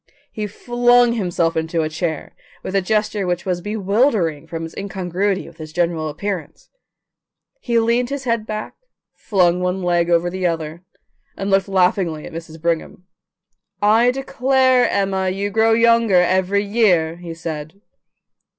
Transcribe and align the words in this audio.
He 0.31 0.47
flung 0.47 1.13
himself 1.13 1.55
into 1.55 1.83
a 1.83 1.87
chair 1.87 2.35
with 2.63 2.73
a 2.75 2.81
gesture 2.81 3.27
which 3.27 3.45
was 3.45 3.61
bewildering 3.61 4.47
from 4.47 4.65
its 4.65 4.75
incongruity 4.75 5.47
with 5.47 5.57
his 5.57 5.71
general 5.71 6.09
appearance. 6.09 6.71
He 7.59 7.77
leaned 7.77 8.09
his 8.09 8.23
head 8.23 8.47
back, 8.47 8.73
flung 9.13 9.59
one 9.61 9.83
leg 9.83 10.09
over 10.09 10.31
the 10.31 10.47
other, 10.47 10.81
and 11.37 11.51
looked 11.51 11.67
laughingly 11.67 12.25
at 12.25 12.33
Mrs. 12.33 12.59
Brigham. 12.59 13.05
"I 13.79 14.09
declare, 14.09 14.89
Emma, 14.89 15.29
you 15.29 15.51
grow 15.51 15.73
younger 15.73 16.15
every 16.19 16.63
year," 16.63 17.17
he 17.17 17.35
said. 17.35 17.79